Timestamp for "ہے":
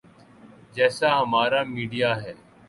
2.23-2.33